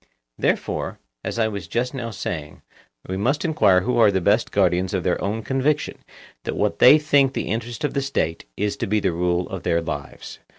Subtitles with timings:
[0.39, 2.63] Therefore, as I was just now saying,
[3.07, 5.99] we must enquire who are the best guardians of their own conviction
[6.43, 9.61] that what they think the interest of the State is to be the rule of
[9.61, 10.39] their lives.